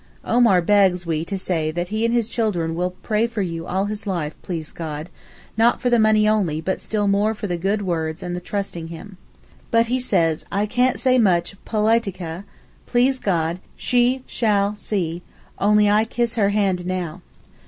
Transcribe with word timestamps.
Omar 0.25 0.63
begs 0.63 1.05
we 1.05 1.23
to 1.25 1.37
say 1.37 1.69
that 1.69 1.89
he 1.89 2.03
and 2.05 2.11
his 2.11 2.27
children 2.27 2.73
will 2.73 2.95
pray 3.03 3.27
for 3.27 3.43
you 3.43 3.67
all 3.67 3.85
his 3.85 4.07
life, 4.07 4.35
please 4.41 4.71
God, 4.71 5.11
not 5.55 5.79
for 5.79 5.91
the 5.91 5.99
money 5.99 6.27
only 6.27 6.59
but 6.59 6.81
still 6.81 7.07
more 7.07 7.35
for 7.35 7.45
the 7.45 7.55
good 7.55 7.83
words 7.83 8.23
and 8.23 8.35
the 8.35 8.39
trusting 8.39 8.87
him. 8.87 9.19
But 9.69 9.85
he 9.93 9.99
says, 9.99 10.43
'I 10.51 10.65
can't 10.65 10.99
say 10.99 11.19
much 11.19 11.55
politikeh, 11.65 12.45
Please 12.87 13.19
God 13.19 13.59
she 13.77 14.23
shall 14.25 14.75
see, 14.75 15.21
only 15.59 15.87
I 15.87 16.03
kiss 16.05 16.33
her 16.33 16.49
hand 16.49 16.87
now. 16.87 17.21